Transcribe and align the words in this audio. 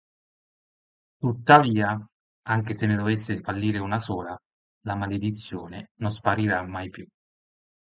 Tuttavia, 1.19 2.03
anche 2.47 2.73
se 2.73 2.87
ne 2.87 2.95
dovesse 2.95 3.39
fallire 3.39 3.77
una 3.77 3.99
sola, 3.99 4.35
la 4.85 4.95
maledizione 4.95 5.91
non 5.99 6.09
sparirà 6.09 6.63
mai 6.65 6.89
più. 6.89 7.07